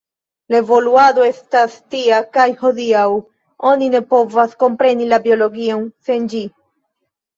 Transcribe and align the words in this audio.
La 0.51 0.55
evoluado 0.59 1.25
estas 1.27 1.75
tia 1.95 2.21
kaj 2.37 2.47
hodiaŭ 2.63 3.05
oni 3.73 3.91
ne 3.97 4.03
povas 4.15 4.57
kompreni 4.65 5.11
la 5.15 5.21
biologion 5.27 5.85
sen 6.09 6.27
ĝi. 6.33 6.43